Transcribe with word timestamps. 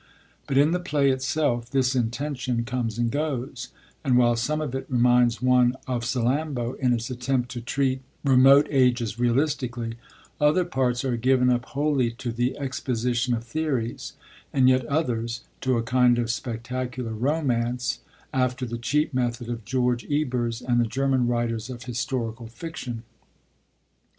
But 0.47 0.57
in 0.57 0.71
the 0.71 0.79
play 0.79 1.11
itself 1.11 1.69
this 1.69 1.95
intention 1.95 2.65
comes 2.65 2.97
and 2.97 3.11
goes; 3.11 3.67
and, 4.03 4.17
while 4.17 4.35
some 4.35 4.59
of 4.59 4.73
it 4.73 4.87
reminds 4.89 5.43
one 5.43 5.75
of 5.85 6.01
Salammbô 6.05 6.75
in 6.79 6.91
its 6.91 7.11
attempt 7.11 7.51
to 7.51 7.61
treat 7.61 8.01
remote 8.23 8.65
ages 8.71 9.19
realistically, 9.19 9.97
other 10.39 10.65
parts 10.65 11.05
are 11.05 11.17
given 11.17 11.51
up 11.51 11.65
wholly 11.65 12.09
to 12.13 12.31
the 12.31 12.57
exposition 12.57 13.35
of 13.35 13.43
theories, 13.43 14.13
and 14.51 14.67
yet 14.67 14.87
others 14.87 15.41
to 15.59 15.77
a 15.77 15.83
kind 15.83 16.17
of 16.17 16.31
spectacular 16.31 17.13
romance, 17.13 17.99
after 18.33 18.65
the 18.65 18.79
cheap 18.79 19.13
method 19.13 19.49
of 19.49 19.65
George 19.65 20.03
Ebers 20.09 20.63
and 20.63 20.79
the 20.81 20.87
German 20.87 21.27
writers 21.27 21.69
of 21.69 21.83
historical 21.83 22.47
fiction. 22.47 23.03